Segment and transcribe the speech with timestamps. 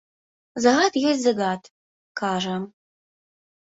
[0.65, 1.71] Загад ёсць загад,
[2.25, 2.55] кажа.